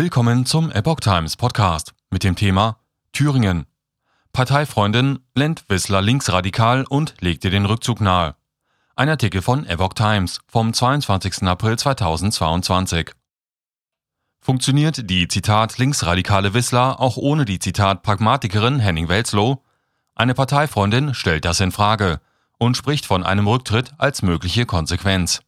[0.00, 2.78] Willkommen zum Epoch Times Podcast mit dem Thema
[3.10, 3.66] Thüringen.
[4.32, 8.36] Parteifreundin nennt Wissler linksradikal und legte den Rückzug nahe.
[8.94, 11.42] Ein Artikel von Epoch Times vom 22.
[11.42, 13.10] April 2022.
[14.40, 19.64] Funktioniert die Zitat linksradikale Wissler auch ohne die Zitat Pragmatikerin Henning Welslow?
[20.14, 22.20] Eine Parteifreundin stellt das in Frage
[22.56, 25.40] und spricht von einem Rücktritt als mögliche Konsequenz.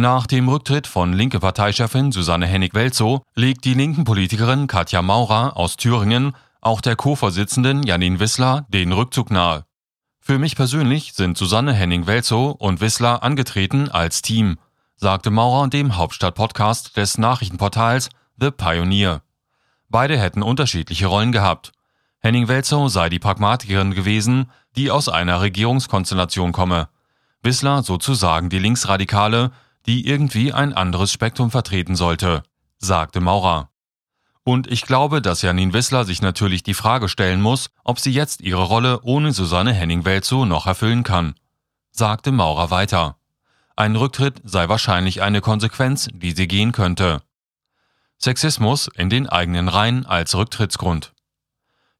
[0.00, 5.76] Nach dem Rücktritt von linke Parteichefin Susanne Hennig-Welzow legt die linken Politikerin Katja Maurer aus
[5.76, 9.64] Thüringen auch der Co-Vorsitzenden Janine Wissler den Rückzug nahe.
[10.20, 14.58] Für mich persönlich sind Susanne Henning-Welzow und Wissler angetreten als Team,
[14.94, 19.22] sagte Maurer dem Hauptstadt-Podcast des Nachrichtenportals The Pioneer.
[19.88, 21.72] Beide hätten unterschiedliche Rollen gehabt.
[22.20, 26.88] Henning-Welzow sei die Pragmatikerin gewesen, die aus einer Regierungskonstellation komme.
[27.42, 29.50] Wissler sozusagen die Linksradikale,
[29.86, 32.42] die irgendwie ein anderes Spektrum vertreten sollte,
[32.78, 33.70] sagte Maurer.
[34.44, 38.40] Und ich glaube, dass Janine Wissler sich natürlich die Frage stellen muss, ob sie jetzt
[38.40, 41.34] ihre Rolle ohne Susanne Henning-Welzow noch erfüllen kann,
[41.90, 43.16] sagte Maurer weiter.
[43.76, 47.20] Ein Rücktritt sei wahrscheinlich eine Konsequenz, die sie gehen könnte.
[48.18, 51.12] Sexismus in den eigenen Reihen als Rücktrittsgrund.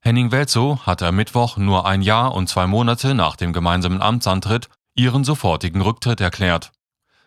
[0.00, 4.68] Henning Welzow hatte am Mittwoch nur ein Jahr und zwei Monate nach dem gemeinsamen Amtsantritt
[4.94, 6.72] ihren sofortigen Rücktritt erklärt.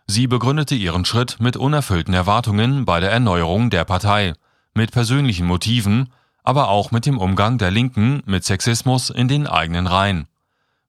[0.07, 4.33] Sie begründete ihren Schritt mit unerfüllten Erwartungen bei der Erneuerung der Partei,
[4.73, 6.11] mit persönlichen Motiven,
[6.43, 10.27] aber auch mit dem Umgang der Linken mit Sexismus in den eigenen Reihen.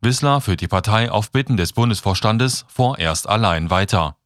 [0.00, 4.16] Wissler führt die Partei auf Bitten des Bundesvorstandes vorerst allein weiter